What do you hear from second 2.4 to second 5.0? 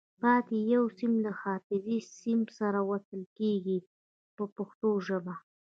سره وصل کېږي په پښتو